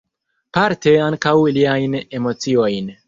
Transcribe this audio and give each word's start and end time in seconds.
Parte 0.57 0.93
ankaŭ 1.09 1.35
iliajn 1.53 1.99
emociojn. 2.21 2.91